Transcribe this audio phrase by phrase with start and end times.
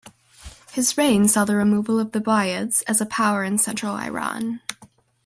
[0.71, 4.59] His reign saw the removal of the Buyids as a power in central Iran.